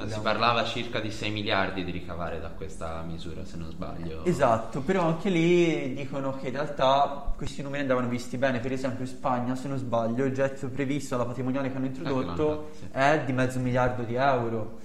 [0.06, 4.26] Si parlava circa di 6 miliardi di ricavare da questa misura, se non sbaglio.
[4.26, 9.04] Esatto, però anche lì dicono che in realtà questi numeri andavano visti bene, per esempio
[9.04, 12.88] in Spagna, se non sbaglio, il gettito previsto alla patrimoniale che hanno introdotto fatto, sì.
[12.92, 14.80] è di mezzo miliardo di euro.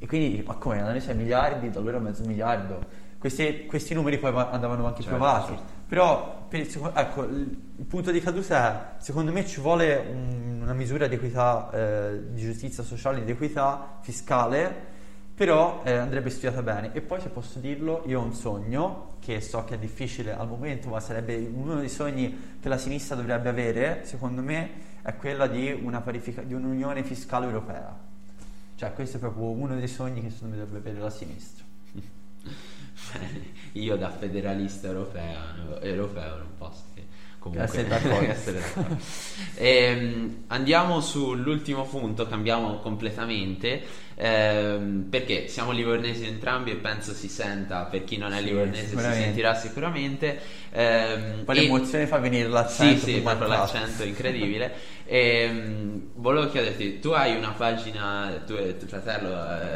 [0.00, 3.04] E quindi, ma come, erano 6 miliardi, da allora mezzo miliardo.
[3.26, 5.46] Questi, questi numeri poi va- andavano anche Certo, provati.
[5.48, 5.72] certo.
[5.88, 7.58] Però, per il ecco, il,
[7.88, 12.42] punto di caduta è, secondo me ci vuole un- una misura di equità, eh, di
[12.42, 14.72] giustizia sociale, di equità fiscale,
[15.34, 16.92] però eh, andrebbe studiata bene.
[16.92, 20.46] E poi, se posso dirlo, io ho un sogno, che so che è difficile al
[20.46, 24.70] momento, ma sarebbe uno dei sogni che la sinistra dovrebbe avere, secondo me,
[25.02, 27.92] è quella di, una parifica- di un'unione fiscale europea.
[28.76, 31.64] Cioè, questo è proprio uno dei sogni che secondo me dovrebbe avere la sinistra.
[33.12, 37.06] Bene, Io da federalista europeo, europeo non posso che
[37.38, 38.30] comunque Essere d'accordo.
[38.30, 38.96] essere d'accordo.
[39.54, 43.82] Ehm, andiamo sull'ultimo punto, cambiamo completamente
[44.14, 48.88] ehm, perché siamo livornesi entrambi e penso si senta per chi non è Sì, livornese
[48.88, 50.40] si sentirà sicuramente.
[50.72, 52.96] Ehm, Poi e- l'emozione fa venire sì, l'accento.
[52.98, 54.74] sì, più proprio l'accento incredibile.
[55.08, 59.28] Ehm, volevo chiederti, tu hai una pagina, tu e tuo fratello?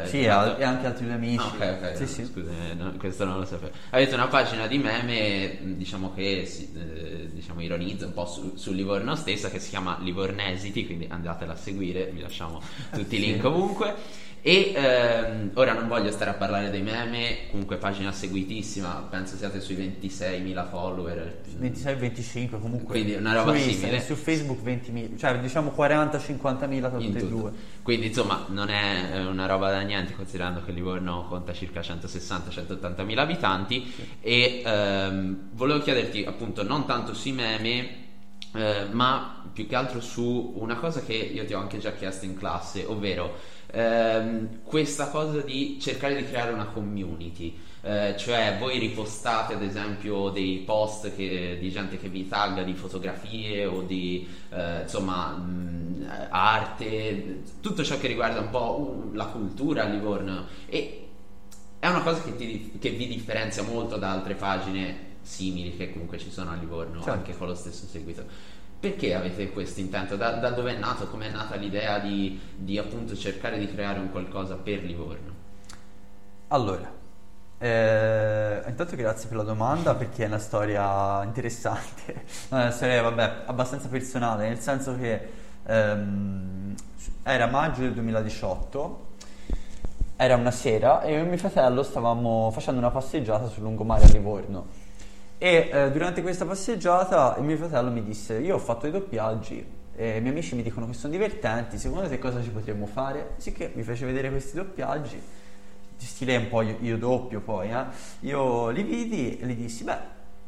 [0.03, 1.37] eh, Sì, chiamato- e anche altri due amici.
[1.39, 2.25] Ah, ok, ok, Sì, sì.
[2.25, 3.71] scusa, eh, no, questo non lo sapevo.
[3.91, 8.55] Avete una pagina di meme, mh, diciamo che si, eh, diciamo, ironizza un po' su,
[8.57, 13.19] su Livorno stessa, che si chiama Livornesity, quindi andatela a seguire, vi lasciamo tutti i
[13.19, 13.95] link ovunque.
[14.43, 19.61] E ehm, ora non voglio stare a parlare dei meme, comunque pagina seguitissima, penso siate
[19.61, 21.41] sui 26.000 follower.
[21.61, 22.95] 26-25 comunque.
[22.95, 24.01] Quindi una roba su Instagram, simile.
[24.01, 27.51] Su Facebook 20.000, cioè diciamo 40-50.000 tra tutte e due.
[27.83, 33.05] Quindi insomma non è eh, una roba da niente considerando che Livorno conta circa 160-180
[33.05, 37.99] mila abitanti e ehm, volevo chiederti appunto non tanto sui meme
[38.53, 42.25] eh, ma più che altro su una cosa che io ti ho anche già chiesto
[42.25, 48.77] in classe ovvero ehm, questa cosa di cercare di creare una community eh, cioè voi
[48.77, 54.27] ripostate ad esempio dei post che- di gente che vi tagga di fotografie o di
[54.51, 61.07] eh, insomma mh, arte, tutto ciò che riguarda un po' la cultura a Livorno e
[61.79, 66.19] è una cosa che, ti- che vi differenzia molto da altre pagine simili che comunque
[66.19, 67.11] ci sono a Livorno Certo.
[67.11, 68.23] anche con lo stesso seguito.
[68.81, 70.15] Perché avete questo intento?
[70.15, 71.05] Da, da dove è nato?
[71.05, 75.31] Come è nata l'idea di, di appunto cercare di creare un qualcosa per Livorno?
[76.47, 76.91] Allora,
[77.59, 83.87] eh, intanto grazie per la domanda perché è una storia interessante, una storia vabbè, abbastanza
[83.87, 85.29] personale, nel senso che
[85.63, 86.73] ehm,
[87.21, 89.09] era maggio del 2018,
[90.15, 94.07] era una sera e io e mio fratello stavamo facendo una passeggiata sul lungomare a
[94.07, 94.80] Livorno
[95.43, 99.79] e eh, durante questa passeggiata il mio fratello mi disse io ho fatto i doppiaggi
[99.95, 103.33] eh, i miei amici mi dicono che sono divertenti, secondo te cosa ci potremmo fare?
[103.37, 105.21] Sì che mi fece vedere questi doppiaggi,
[105.97, 107.85] di stile un po' io, io doppio poi, eh.
[108.21, 109.97] io li vidi e gli dissi, beh,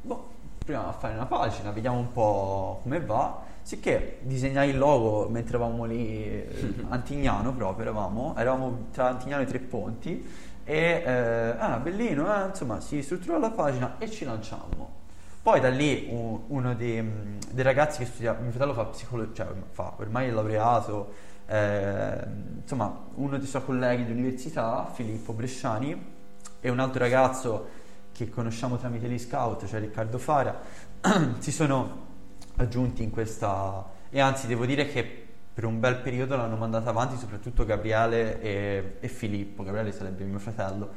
[0.02, 3.52] boh, proviamo a fare una pagina, vediamo un po' come va.
[3.62, 9.46] Sicché disegnai il logo mentre eravamo lì, eh, Antignano proprio eravamo, eravamo tra Antignano e
[9.46, 10.26] Tre Ponti
[10.64, 15.02] e eh, ah, bellino, eh, insomma si strutturò la pagina e ci lanciammo.
[15.42, 19.46] Poi da lì un- uno dei, mm, dei ragazzi che studia, mio fratello fa psicologia,
[19.46, 21.14] cioè fa, ormai è laureato,
[21.48, 22.18] eh,
[22.62, 26.12] insomma uno dei suoi colleghi di università, Filippo Bresciani,
[26.62, 27.68] e un altro ragazzo
[28.14, 30.62] che conosciamo tramite gli scout, cioè Riccardo Fara,
[31.40, 32.02] si sono
[32.56, 35.23] aggiunti in questa e anzi devo dire che
[35.54, 40.40] per un bel periodo l'hanno mandata avanti soprattutto Gabriele e, e Filippo, Gabriele sarebbe mio
[40.40, 40.90] fratello,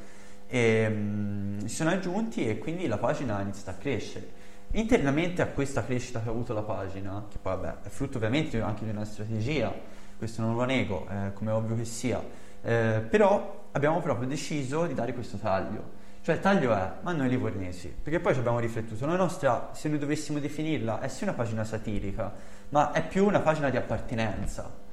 [0.47, 4.45] e, mm, si sono aggiunti e quindi la pagina ha iniziato a crescere.
[4.73, 8.61] Internamente a questa crescita che ha avuto la pagina, che poi vabbè, è frutto ovviamente
[8.61, 9.73] anche di una strategia,
[10.17, 12.23] questo non lo nego, eh, come ovvio che sia,
[12.63, 16.05] eh, però abbiamo proprio deciso di dare questo taglio.
[16.23, 19.89] Cioè il taglio è, ma noi livornesi, perché poi ci abbiamo riflettuto, la nostra, se
[19.89, 22.33] noi dovessimo definirla, è sì una pagina satirica,
[22.71, 24.85] ma è più una pagina di appartenenza.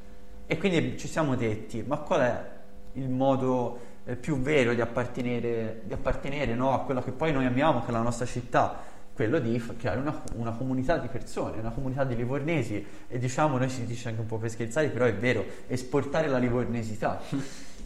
[0.45, 2.49] E quindi ci siamo detti, ma qual è
[2.93, 7.45] il modo eh, più vero di appartenere, di appartenere no, a quello che poi noi
[7.45, 8.91] amiamo, che è la nostra città?
[9.13, 13.69] Quello di creare una, una comunità di persone, una comunità di livornesi e diciamo, noi
[13.69, 17.21] si dice anche un po' per scherzare, però è vero, esportare la livornesità.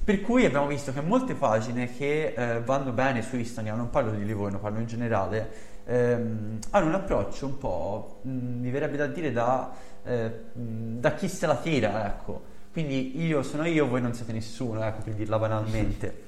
[0.08, 4.12] Per cui abbiamo visto che molte pagine che eh, vanno bene su Instagram, non parlo
[4.12, 5.50] di Livorno, parlo in generale,
[5.84, 9.70] ehm, hanno un approccio un po', mh, mi verrebbe da dire, da,
[10.06, 12.42] eh, da chi se la tira, ecco.
[12.72, 16.24] Quindi io sono io, voi non siete nessuno, ecco, per dirla banalmente.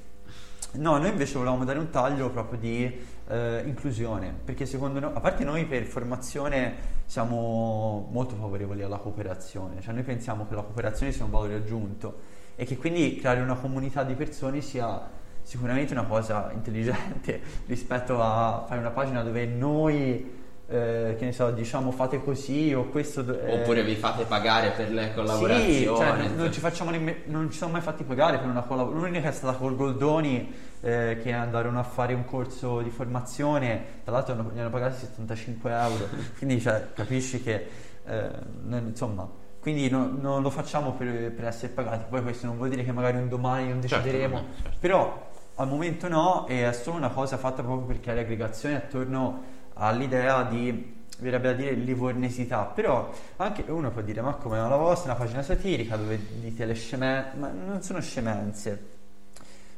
[0.71, 5.19] No, noi invece volevamo dare un taglio proprio di eh, inclusione, perché secondo noi, a
[5.21, 11.13] parte noi per formazione siamo molto favorevoli alla cooperazione, cioè noi pensiamo che la cooperazione
[11.13, 15.01] sia un valore aggiunto e che quindi creare una comunità di persone sia
[15.43, 21.51] sicuramente una cosa intelligente rispetto a fare una pagina dove noi, eh, che ne so,
[21.51, 23.21] diciamo fate così o questo...
[23.45, 25.83] eh, Oppure vi fate pagare per le sì, collaborazioni.
[25.85, 29.07] cioè, non, non ci facciamo nemme- non ci siamo mai fatti pagare per una collaborazione.
[29.09, 34.11] L'unica è stata col Goldoni eh, che andarono a fare un corso di formazione, tra
[34.11, 37.67] l'altro hanno- gli hanno pagati 75 euro, quindi cioè, capisci che
[38.05, 38.29] eh,
[38.69, 39.38] insomma.
[39.59, 42.91] Quindi no- non lo facciamo per, per essere pagati, poi questo non vuol dire che
[42.91, 44.77] magari un domani non Certo, decideremo, no, certo.
[44.79, 49.43] però al momento no, è solo una cosa fatta proprio per creare aggregazione attorno
[49.73, 55.11] all'idea di verrebbe da dire livornesità, però anche uno può dire ma come la vostra
[55.11, 58.87] è una pagina satirica dove dite le scemenze, ma non sono scemenze.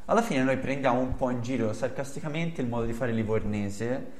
[0.06, 4.12] Alla fine noi prendiamo un po' in giro sarcasticamente il modo di fare livornese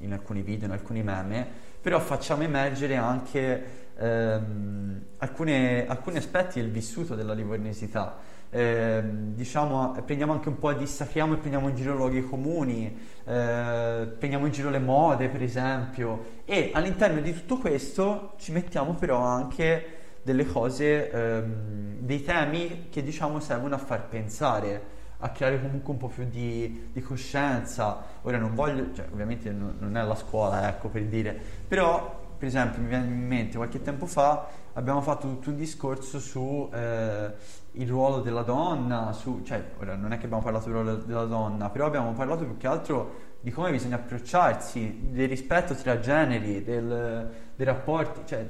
[0.00, 1.48] in alcuni video, in alcuni meme,
[1.80, 3.64] però facciamo emergere anche
[3.96, 8.18] ehm, alcune- alcuni aspetti del vissuto della livornesità.
[8.52, 14.46] Ehm, diciamo, prendiamo anche un po' dissacriamo e prendiamo in giro luoghi comuni, eh, prendiamo
[14.46, 19.98] in giro le mode, per esempio, e all'interno di tutto questo ci mettiamo però anche
[20.22, 25.98] delle cose, ehm, dei temi che diciamo servono a far pensare, a creare comunque un
[25.98, 28.02] po' più di, di coscienza.
[28.22, 32.48] Ora non voglio, cioè ovviamente non, non è la scuola, ecco per dire, però per
[32.48, 37.32] esempio mi viene in mente qualche tempo fa abbiamo fatto tutto un discorso su eh,
[37.72, 41.24] il ruolo della donna, su, cioè ora non è che abbiamo parlato del ruolo della
[41.24, 46.62] donna, però abbiamo parlato più che altro di come bisogna approcciarsi, del rispetto tra generi,
[46.62, 48.48] del- dei rapporti, cioè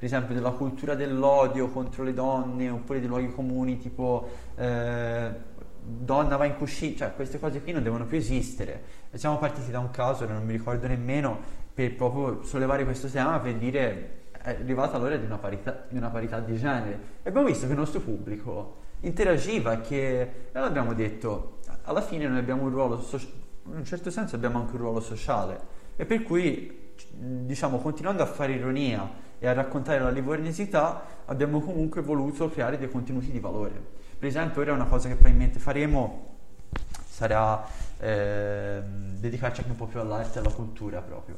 [0.00, 5.30] per esempio della cultura dell'odio contro le donne oppure dei luoghi comuni tipo eh,
[5.98, 8.82] donna va in cucina, cioè queste cose qui non devono più esistere.
[9.10, 11.38] E siamo partiti da un caso, non mi ricordo nemmeno,
[11.72, 16.08] per proprio sollevare questo tema per dire è arrivata l'ora di una parità di, una
[16.08, 17.00] parità di genere.
[17.22, 22.38] E abbiamo visto che il nostro pubblico interagiva che allora abbiamo detto alla fine noi
[22.38, 23.32] abbiamo un ruolo soci-
[23.66, 25.58] in un certo senso abbiamo anche un ruolo sociale
[25.96, 32.02] e per cui diciamo continuando a fare ironia e a raccontare la livornesità abbiamo comunque
[32.02, 36.36] voluto creare dei contenuti di valore per esempio ora una cosa che probabilmente faremo
[37.08, 37.66] sarà
[37.98, 41.36] ehm, dedicarci anche un po' più all'arte e alla cultura proprio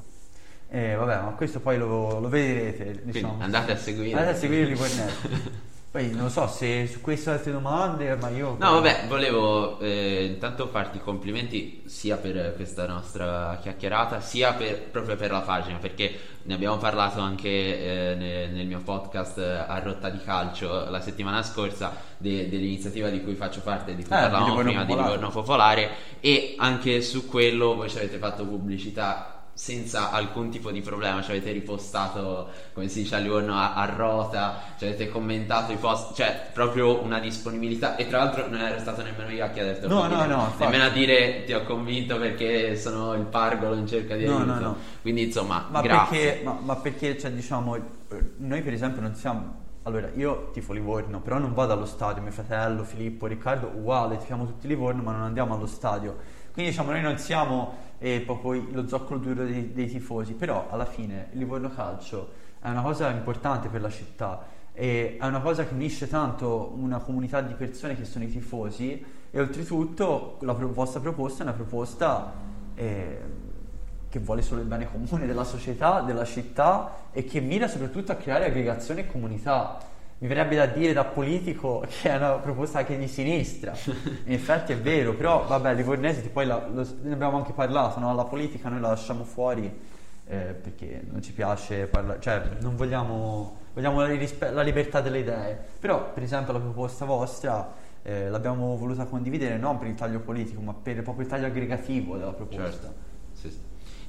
[0.69, 3.41] e vabbè ma questo poi lo, lo vedrete diciamo.
[3.41, 4.19] andate a seguire.
[4.19, 8.73] andate a seguire Livornese poi non so se su queste altre domande ma io No,
[8.73, 15.17] vabbè, volevo eh, intanto farti i complimenti sia per questa nostra chiacchierata, sia per- proprio
[15.17, 19.79] per la pagina, perché ne abbiamo parlato anche eh, ne- nel, mio podcast eh, a
[19.81, 24.19] Rotta di Calcio la settimana scorsa de- dell'iniziativa di cui faccio parte, di cui Eh,
[24.21, 24.95] parlavamo prima di.
[24.95, 25.91] Livorno Popolare,
[26.21, 31.31] e anche su quello voi ci avete fatto pubblicità senza alcun tipo di problema, ci
[31.31, 36.15] avete ripostato, come si dice a Livorno, a, a rota, ci avete commentato i post,
[36.15, 40.07] cioè proprio una disponibilità e tra l'altro non ero stato nemmeno io a chiederti No,
[40.09, 44.25] no, no, nemmeno a dire ti ho convinto perché sono il pargolo in cerca di
[44.25, 44.53] No, aiuto.
[44.55, 44.77] no, no.
[45.03, 46.19] Quindi insomma, Ma grazie.
[46.31, 47.77] perché, ma, ma perché, cioè, diciamo,
[48.39, 49.61] noi per esempio non siamo...
[49.85, 54.47] Allora, io tifo Livorno, però non vado allo stadio, mio fratello, Filippo, Riccardo, uguale, tifiamo
[54.47, 56.17] tutti Livorno, ma non andiamo allo stadio.
[56.53, 60.85] Quindi diciamo, noi non siamo eh, proprio lo zoccolo duro dei, dei tifosi, però alla
[60.85, 65.75] fine il Livorno Calcio è una cosa importante per la città è una cosa che
[65.75, 71.41] unisce tanto una comunità di persone che sono i tifosi e oltretutto la vostra proposta
[71.41, 72.33] è una proposta
[72.75, 73.21] eh,
[74.09, 78.15] che vuole solo il bene comune della società, della città e che mira soprattutto a
[78.15, 79.79] creare aggregazione e comunità.
[80.23, 83.73] Mi verrebbe da dire da politico che è una proposta anche di sinistra,
[84.25, 88.15] in effetti è vero, però vabbè, Livornesi poi la- lo- ne abbiamo anche parlato, no?
[88.15, 89.65] la politica noi la lasciamo fuori
[90.29, 95.19] eh, perché non ci piace parlare, cioè non vogliamo, vogliamo la, rispe- la libertà delle
[95.19, 97.73] idee, però per esempio la proposta vostra
[98.05, 102.17] eh, l'abbiamo voluta condividere non per il taglio politico ma per proprio il taglio aggregativo
[102.17, 102.71] della proposta.
[102.71, 103.11] Certo.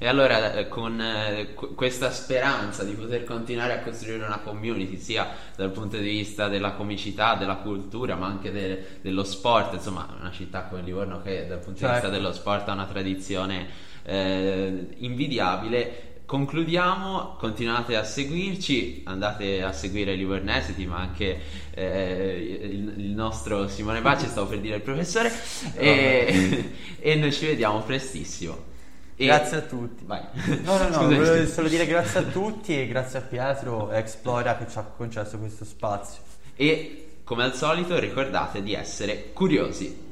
[0.04, 4.98] E allora eh, con eh, qu- questa speranza di poter continuare a costruire una community
[4.98, 10.14] sia dal punto di vista della comicità, della cultura ma anche de- dello sport, insomma
[10.20, 11.94] una città come Livorno che dal punto di Certo.
[11.94, 13.66] vista dello sport ha una tradizione
[14.04, 16.16] eh, invidiabile.
[16.26, 21.40] Concludiamo, continuate a seguirci, andate a seguire Livornesity ma anche
[21.74, 25.32] eh, il, il nostro Simone Bacci, stavo per dire il professore
[25.76, 28.72] e, e noi ci vediamo prestissimo.
[29.16, 30.04] E- Grazie a tutti.
[30.06, 30.22] Vai.
[30.64, 33.98] No, no, no, Scusa, volevo solo dire grazie a tutti e grazie a Pietro e
[33.98, 36.22] Explora che ci ha concesso questo spazio.
[36.56, 40.12] E come al solito ricordate di essere curiosi.